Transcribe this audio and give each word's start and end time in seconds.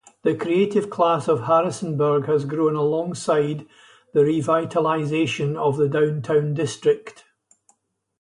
The 0.23 0.33
creative 0.33 0.89
class 0.89 1.27
of 1.27 1.41
Harrisonburg 1.41 2.25
has 2.25 2.45
grown 2.45 2.75
alongside 2.75 3.67
the 4.15 4.21
revitalization 4.21 5.55
of 5.55 5.77
the 5.77 5.87
downtown 5.87 6.55
district. 6.55 7.23